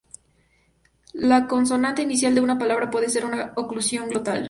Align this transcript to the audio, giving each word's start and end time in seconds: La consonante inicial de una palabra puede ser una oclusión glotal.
La 1.13 1.47
consonante 1.47 2.01
inicial 2.01 2.33
de 2.33 2.41
una 2.41 2.57
palabra 2.57 2.89
puede 2.89 3.07
ser 3.07 3.23
una 3.23 3.53
oclusión 3.55 4.09
glotal. 4.09 4.39